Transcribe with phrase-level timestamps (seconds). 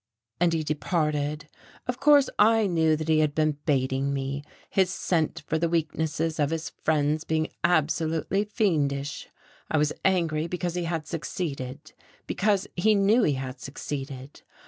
[0.39, 1.47] And he departed.
[1.85, 6.39] Of course I knew that he had been baiting me, his scent for the weaknesses
[6.39, 9.29] of his friends being absolutely fiendish.
[9.69, 11.93] I was angry because he had succeeded,
[12.25, 14.41] because he knew he had succeeded.